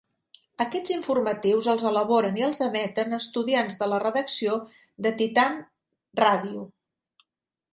[0.63, 4.57] Aquests informatius els elaboren i els emeten estudiants de la redacció
[5.07, 5.61] de Titan
[6.23, 6.65] Radio.